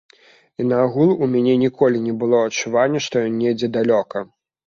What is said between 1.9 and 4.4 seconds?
не было адчування, што ён недзе далёка.